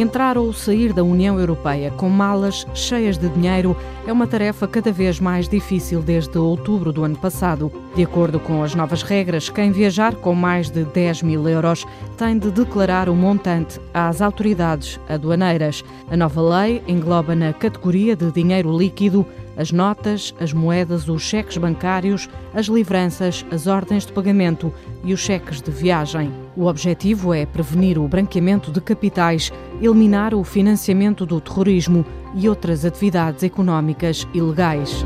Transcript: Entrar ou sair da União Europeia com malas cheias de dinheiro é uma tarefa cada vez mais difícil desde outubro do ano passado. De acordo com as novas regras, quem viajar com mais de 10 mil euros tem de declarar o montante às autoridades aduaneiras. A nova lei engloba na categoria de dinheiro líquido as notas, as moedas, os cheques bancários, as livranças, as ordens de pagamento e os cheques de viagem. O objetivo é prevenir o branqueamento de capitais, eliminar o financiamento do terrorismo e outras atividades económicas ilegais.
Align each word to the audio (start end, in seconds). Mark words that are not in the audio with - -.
Entrar 0.00 0.38
ou 0.38 0.50
sair 0.50 0.94
da 0.94 1.04
União 1.04 1.38
Europeia 1.38 1.90
com 1.90 2.08
malas 2.08 2.66
cheias 2.72 3.18
de 3.18 3.28
dinheiro 3.28 3.76
é 4.06 4.10
uma 4.10 4.26
tarefa 4.26 4.66
cada 4.66 4.90
vez 4.90 5.20
mais 5.20 5.46
difícil 5.46 6.00
desde 6.00 6.38
outubro 6.38 6.90
do 6.90 7.04
ano 7.04 7.18
passado. 7.18 7.70
De 7.94 8.02
acordo 8.02 8.40
com 8.40 8.62
as 8.62 8.74
novas 8.74 9.02
regras, 9.02 9.50
quem 9.50 9.70
viajar 9.70 10.14
com 10.14 10.34
mais 10.34 10.70
de 10.70 10.84
10 10.84 11.22
mil 11.22 11.46
euros 11.46 11.86
tem 12.16 12.38
de 12.38 12.50
declarar 12.50 13.10
o 13.10 13.14
montante 13.14 13.78
às 13.92 14.22
autoridades 14.22 14.98
aduaneiras. 15.06 15.84
A 16.10 16.16
nova 16.16 16.40
lei 16.40 16.82
engloba 16.88 17.34
na 17.34 17.52
categoria 17.52 18.16
de 18.16 18.32
dinheiro 18.32 18.74
líquido 18.74 19.26
as 19.60 19.70
notas, 19.70 20.34
as 20.40 20.54
moedas, 20.54 21.06
os 21.06 21.20
cheques 21.20 21.58
bancários, 21.58 22.30
as 22.54 22.64
livranças, 22.64 23.44
as 23.50 23.66
ordens 23.66 24.06
de 24.06 24.12
pagamento 24.12 24.72
e 25.04 25.12
os 25.12 25.20
cheques 25.20 25.60
de 25.60 25.70
viagem. 25.70 26.32
O 26.56 26.64
objetivo 26.64 27.34
é 27.34 27.44
prevenir 27.44 27.98
o 27.98 28.08
branqueamento 28.08 28.70
de 28.72 28.80
capitais, 28.80 29.52
eliminar 29.82 30.34
o 30.34 30.42
financiamento 30.42 31.26
do 31.26 31.42
terrorismo 31.42 32.06
e 32.34 32.48
outras 32.48 32.86
atividades 32.86 33.42
económicas 33.42 34.26
ilegais. 34.32 35.04